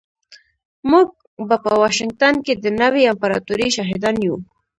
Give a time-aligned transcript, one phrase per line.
[0.89, 1.07] موږ
[1.47, 4.35] به په واشنګټن کې د نوې امپراتورۍ شاهدان یو